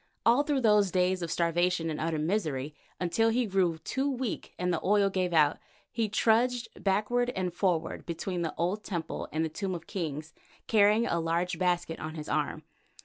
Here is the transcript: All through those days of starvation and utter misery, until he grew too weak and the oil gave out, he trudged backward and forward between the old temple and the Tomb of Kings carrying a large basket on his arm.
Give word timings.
All 0.25 0.41
through 0.41 0.61
those 0.61 0.89
days 0.89 1.21
of 1.21 1.29
starvation 1.31 1.91
and 1.91 2.01
utter 2.01 2.17
misery, 2.17 2.73
until 2.99 3.29
he 3.29 3.45
grew 3.45 3.77
too 3.77 4.09
weak 4.09 4.55
and 4.57 4.73
the 4.73 4.83
oil 4.83 5.11
gave 5.11 5.31
out, 5.31 5.59
he 5.91 6.09
trudged 6.09 6.69
backward 6.83 7.29
and 7.35 7.53
forward 7.53 8.07
between 8.07 8.41
the 8.41 8.55
old 8.57 8.83
temple 8.83 9.27
and 9.31 9.45
the 9.45 9.47
Tomb 9.49 9.75
of 9.75 9.85
Kings 9.85 10.33
carrying 10.65 11.05
a 11.05 11.19
large 11.19 11.59
basket 11.59 11.99
on 11.99 12.15
his 12.15 12.27
arm. 12.27 12.63